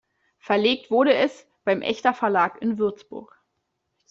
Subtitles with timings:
[0.39, 3.39] Verlegt wurde es beim Echter-Verlag in Würzburg.